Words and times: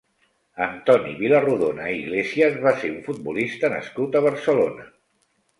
Antoni 0.67 1.11
Vilarrodona 1.19 1.91
i 1.91 1.99
Iglesias 1.99 2.57
va 2.65 2.75
ser 2.81 2.91
un 2.97 2.97
futbolista 3.11 3.73
nascut 3.77 4.19
a 4.23 4.27
Barcelona. 4.31 4.91